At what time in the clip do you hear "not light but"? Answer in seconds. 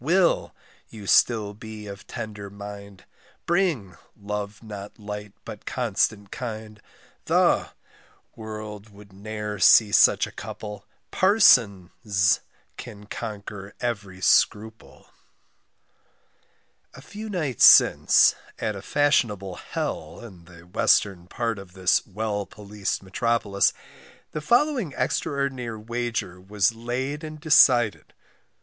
4.63-5.67